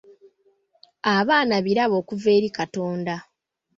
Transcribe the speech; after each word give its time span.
Abaana 1.15 1.55
birabo 1.65 1.95
okuva 2.01 2.29
eri 2.37 2.49
Katonda. 2.57 3.15